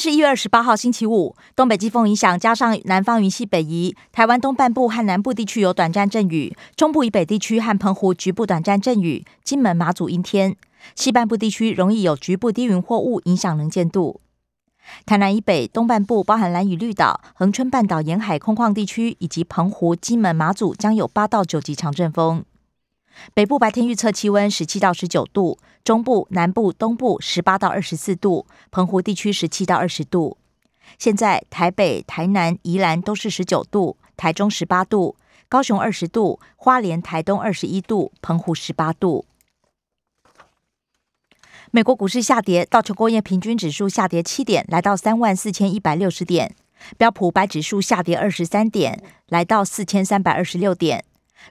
[0.00, 1.36] 是一月二十八号，星期五。
[1.54, 10.56] 东北季风影响，加上南方云系北移，台湾东半部和南部地区有短暂阵雨，中部以北地区和澎湖局部短暂阵雨，金门、马祖阴天。
[10.94, 14.22] 西半部地区容易有局部低云或雾影响能见度。
[15.04, 22.42] 台南以北东半部，包含蓝屿绿岛、恒春半岛沿海空旷地区，以及澎湖、金门、马祖，将有八到九级强阵风。
[23.34, 30.36] 北部白天预测气温十七到十九度，中部、南部、东部十八到二十四度，澎湖地区十七到二十度。
[30.98, 35.16] 现在台北、台南、宜兰都是十九度，台中十八度，
[35.48, 39.24] 高雄二十度，花莲、台东二十一度，澎湖十八度。
[41.70, 46.50] 美国股市下跌，道琼工业平均指数下跌七点，来到三万四千一百六十点；
[46.98, 51.00] 标普白指数下跌二十三点，来到四千三百二十六点；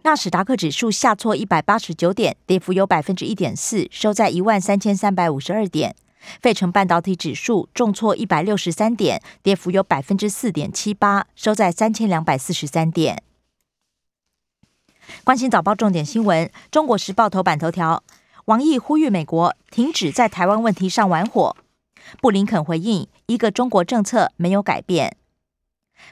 [0.03, 5.91] 纳斯达克指数下挫一百八十九点，跌幅有百分之一点四，收在一万三千三百五十二点；
[6.41, 13.21] 费城半导体指数重挫一百六十三点，跌幅有百分之四点七八，收在三千两百四十三点。
[15.23, 18.03] 关心早报重点新闻，《中国时报》头版头条。
[18.45, 21.55] 王毅呼吁美国停止在台湾问题上玩火。
[22.19, 25.17] 布林肯回应：“一个中国政策没有改变。”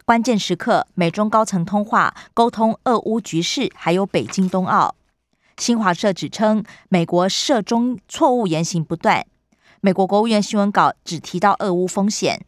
[0.05, 4.95] 关键时刻，美中高层通话沟通俄乌局势，还有北京冬奥。
[5.57, 9.25] 新华社指称，美国涉中错误言行不断。
[9.81, 12.45] 美国国务院新闻稿只提到俄乌风险，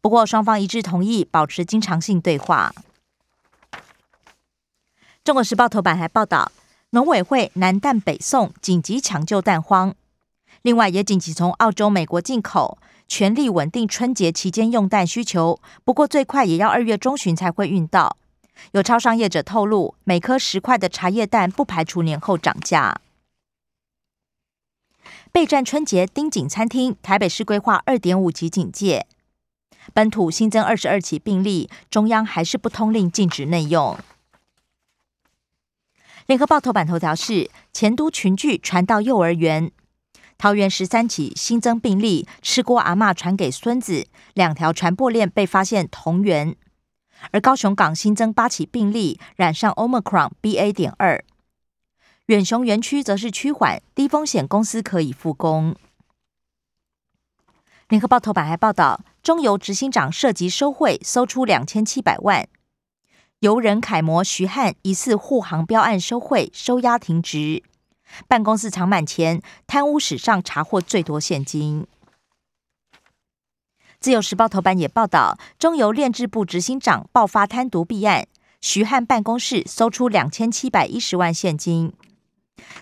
[0.00, 2.72] 不过双方一致同意保持经常性对话。
[5.24, 6.52] 中国时报头版还报道。
[6.90, 9.94] 农委会南蛋北送，紧急抢救蛋荒。
[10.62, 15.60] 另外，也紧急从澳洲、美国进口，全力稳定春节期间用蛋需求。
[15.84, 18.16] 不过，最快也要二月中旬才会运到。
[18.72, 23.00] 有超商业者透露，每颗十块的茶叶蛋不排除年后涨价。
[25.30, 29.06] 备战春节，盯紧餐厅，台北市规划二点五级警戒。
[29.92, 33.98] 本土新增二十二起病例，中央还是不通令禁止内用。
[36.26, 39.70] 联合报头版头条是前都群聚传到幼儿园，
[40.38, 46.54] 桃园十三起新增病例，吃锅阿妈传给孙子，两条传播链被发现同源。
[47.30, 50.72] 而高雄港新增八起病例，染上 Omicron BA.
[50.72, 51.24] 点二。
[52.26, 55.74] 远雄园区则是趋缓，低风险公司可以复工。
[57.88, 62.46] 联合报头版还报道，中油执行长涉及收贿，搜出两千七百万。
[63.40, 67.62] 游人楷模徐汉疑似护航标案收贿收押停职，
[68.28, 71.86] 办公室藏满钱，贪污史上查获最多现金。
[73.98, 78.26] 自由时报头版也报道，中油炼制部执行长爆发贪渎弊案，
[78.60, 81.92] 徐汉办公室搜出两千七百一十万现金。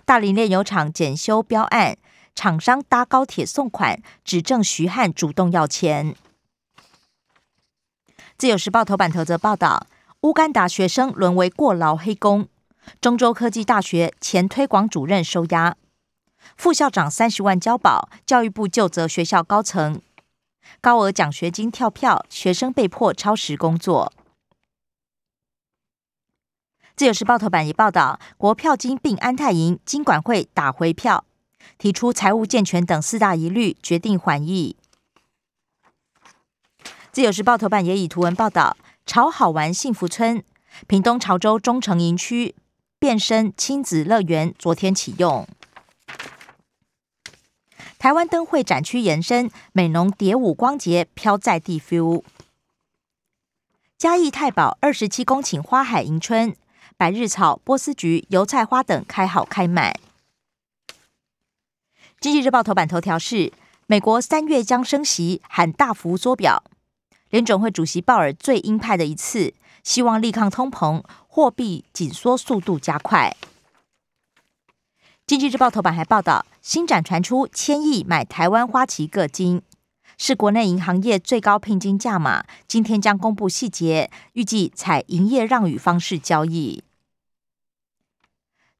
[0.05, 1.97] 大林炼油厂检修标案，
[2.35, 6.15] 厂商搭高铁送款，指证徐汉主动要钱。
[8.37, 9.87] 自由时报头版头则报道。
[10.23, 12.49] 乌干达学生沦为过劳黑工，
[13.01, 15.77] 中州科技大学前推广主任收押，
[16.57, 20.01] 副校长三十万交保，教育部就责学校高层，
[20.81, 24.13] 高额奖学金跳票，学生被迫超时工作。
[26.97, 31.25] 自由时报头版也报道，国票金并安泰银金管会打回票，
[31.77, 34.77] 提出财务健全等四大疑虑，决定缓议。
[37.11, 38.77] 自由时报头版也以图文报道。
[39.07, 40.43] 潮好玩幸福村，
[40.87, 42.55] 屏东潮州中城营区
[43.05, 45.47] 变身亲子乐园，昨天启用。
[47.99, 52.23] 台湾灯会展区延伸，美浓蝶舞光节飘在地 feel。
[53.99, 56.57] 嘉义太保二十七公顷花海迎春，
[56.97, 59.95] 百日草、波斯菊、油菜花等开好开满。
[62.19, 63.53] 经济日报头版头条是：
[63.87, 66.65] 美国三月将升息，喊大幅缩表。
[67.29, 69.53] 联准会主席鲍尔最鹰派的一次，
[69.83, 71.03] 希望力抗通膨，
[71.35, 73.37] 货币紧缩速度加快。
[75.27, 79.61] 经济日报头版还报道，新展传出千亿买台湾花旗个金，
[80.17, 86.85] 是国内银行业最高聘金价码，今天将公布细节，预计采营业让与方式交易。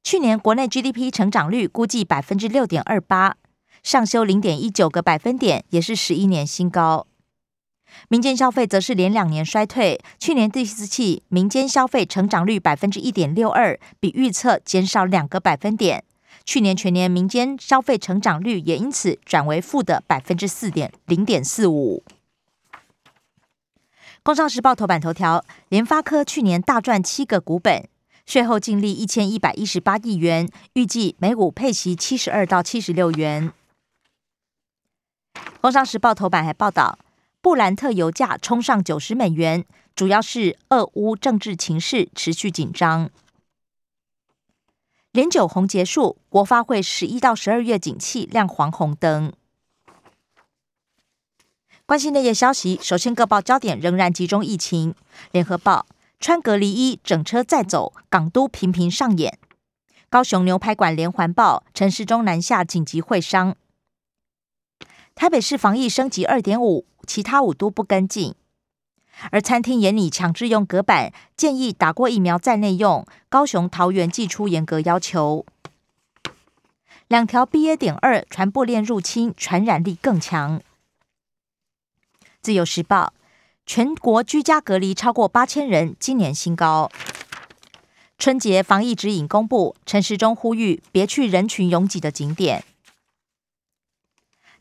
[0.01, 3.35] 去年国内 GDP 成长率估计百分之六点二八，
[3.83, 7.05] 上修零点一九个百分点，也是十一年新高。
[8.09, 16.03] 民间消费则是连两年衰退，去年第四季民间消费成长率百分之一点六二，比预测减少两个百分点。
[16.43, 22.03] 去年全年民间消费成长率也因此转为负的百分之四点零点四五。
[24.21, 27.87] 工商时报头版头条：联发科去年大赚七个股本，
[28.25, 33.51] 税后净利一千一百一十八亿元，预计每股配息七十二到七十六元。
[35.61, 36.97] 工商时报头版还报道，
[37.45, 39.65] 布兰特油价冲上九十美元，
[39.95, 43.11] 主要是俄乌政治情势持续紧张。
[45.11, 49.31] 连九红结束，国发会十一到十二月景气亮黄红灯。
[51.85, 54.95] 关心内页消息，首先各报焦点仍然集中疫情。
[55.31, 55.85] 联合报
[56.19, 59.37] 穿隔离衣整车再走，港都频频上演。
[60.09, 63.55] 高雄牛排馆连环爆，陈市中南下紧急会商。
[65.15, 68.35] 台北市防疫升级二点五，其他五都不跟进。
[69.31, 73.07] 而餐厅眼里强制用隔板，建议打过疫苗在内用。
[73.29, 75.45] 高雄、桃园寄出严格要求。
[77.07, 77.77] 两条 BA.
[77.77, 80.61] 点二传播链入侵，传染力更强。
[82.41, 83.13] 自由时报
[83.65, 86.91] 全国居家隔离超过八千人，今年新高。
[88.17, 92.65] 春节防疫指引公布，陈时中呼吁别去人群拥挤的景点。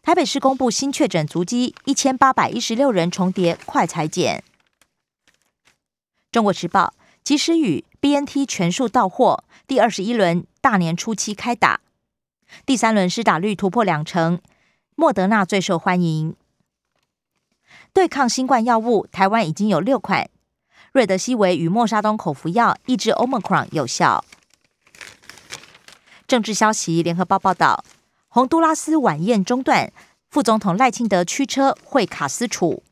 [0.05, 4.45] 台北市公布新确诊足迹一千八百一十六人重叠快裁剪。
[6.31, 6.93] 中国时报
[7.23, 11.81] 及时雨 BNT 全数到货，第二十一轮大年初七开打，
[12.67, 14.43] 第三轮施打率突破两成，
[14.95, 16.37] 莫德纳最受欢迎。
[17.95, 20.29] 对抗新冠药物，台湾已经有六款，
[20.93, 24.23] 瑞德西韦与莫沙东口服药抑制 Omicron 有效。
[26.29, 27.83] 政治消息，联合报报道。
[28.35, 29.93] 洪都拉斯晚宴中断，
[30.29, 32.83] 副总统赖清德驱车会卡斯楚。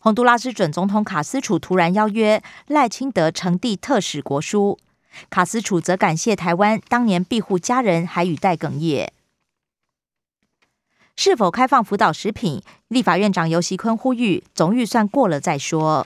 [0.00, 4.76] 洪都拉斯准总统卡斯楚突然邀约赖清德呈递特使国书，
[5.30, 9.12] 卡斯楚则感谢台湾当年庇护家人，还语带哽咽。
[11.14, 12.60] 是否开放辅导食品？
[12.88, 16.04] 立法院长尤锡坤呼吁，总预算过了再说。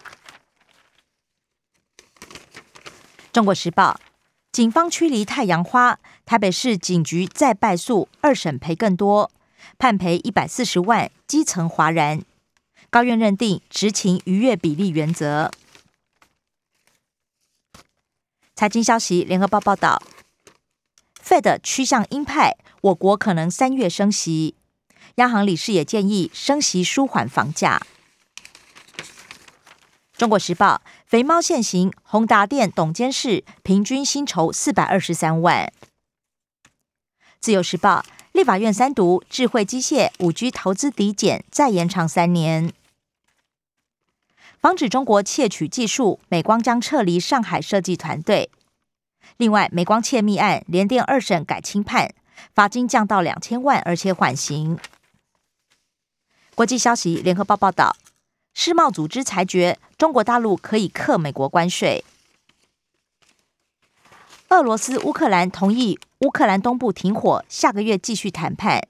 [3.33, 3.99] 中国时报。
[4.53, 9.31] 警方驱离太阳花，台北市警局再败诉，二审赔更多，
[9.79, 12.23] 判赔一百四十万，基层哗然。
[12.89, 15.51] 高院认定执勤逾越比例原则。
[18.55, 20.03] 财经消息，联合报报道
[21.23, 24.55] ，Fed 趋向鹰派，我国可能三月升息，
[25.17, 27.83] 央行理事也建议升息舒缓房价。
[30.17, 30.83] 中国时报。
[31.05, 35.71] 肥猫现行，宏达电董监事平均薪酬四百二十三万。
[37.43, 42.73] 自由时报，立法院三读智慧机械五 G 投资抵减再延长三年，
[44.61, 48.49] 防止中国窃取技术，美光将撤离上海设计团队。
[49.39, 52.15] 另外，美光窃密案联电二审改轻判，
[52.55, 54.79] 罚金降到两千万，而且缓刑。
[56.55, 57.97] 国际消息，联合报报道。
[58.55, 62.05] 世贸组织裁决，中国大陆可以克美国关税。
[64.51, 68.87] 俄罗斯、乌克兰同意乌克兰东部停火，下个月继续谈判。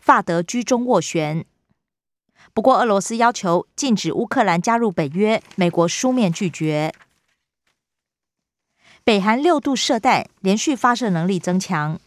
[0.00, 1.46] 法德居中斡旋，
[2.52, 6.92] 不过俄罗斯要求禁止乌克兰加入北约，美国书面拒绝。
[9.04, 12.00] 北韩六度射弹，连续发射能力增强。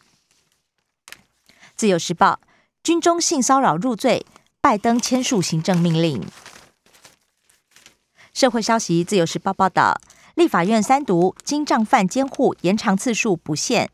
[1.74, 2.40] 自由时报，
[2.82, 4.26] 军中性骚扰入罪，
[4.60, 6.22] 拜登签署行政命令。
[8.34, 9.98] 社会消息，自由时报报道，
[10.34, 13.90] 立法院三读，经账犯监护延长次数不限，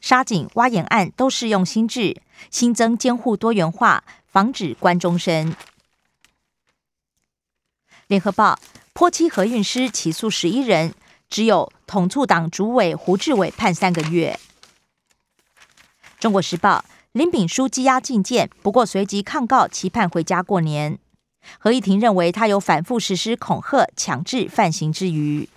[0.00, 5.56] 沙井挖眼案都适用新制，新增监护多元化，防止关终身。
[8.06, 8.58] 联合报，
[8.92, 10.94] 坡七合运师起诉十一人，
[11.28, 14.38] 只有统促党主委胡志伟判三个月。
[16.20, 20.98] 中国时报，林炳书羁押进见，不过随即抗告，期盼回家过年。
[21.58, 25.48] 何议庭认为他有反复实施恐吓、强制犯行之余。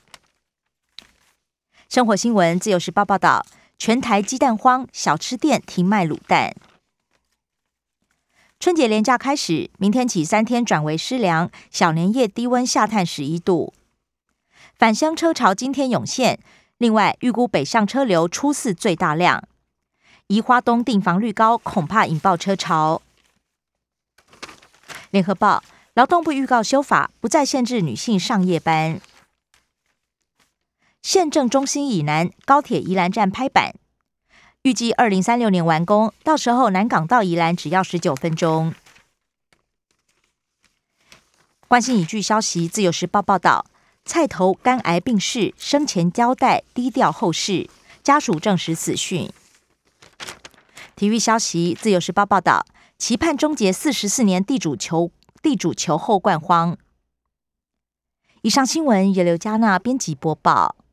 [1.88, 3.46] 生活新闻自由时报报道，
[3.80, 6.54] 全台鸡蛋荒，小吃店停卖卤蛋。
[8.60, 13.74] 春节连假开始，明天起三天转为湿凉，小年夜低温下探十一度。
[14.78, 16.40] 返乡车潮今天涌现，
[16.78, 19.48] 另外预估北上车流初四最大量，
[20.28, 23.02] 宜花东订房率高，恐怕引爆车潮。
[25.12, 25.64] 联合报。
[25.96, 29.02] 劳动部预告修法，不再限制女性上夜班。
[31.10, 33.74] 县政中心以南高铁宜兰站拍板，
[34.62, 38.76] 预计二零三六年完工，到时候南港到宜兰只要十九分钟。
[41.68, 43.66] 关心一句消息，自由时报报道，
[44.06, 47.68] 菜头肝癌病逝，生前交代低调后事，
[48.04, 49.34] 家属证实死讯。
[50.96, 52.68] 体育消息，《自由时报》报道，
[53.00, 55.10] 期盼终结四十四年地主球
[55.42, 56.78] 地主球后冠荒。
[58.44, 60.76] 以上新闻由刘嘉娜编辑播报。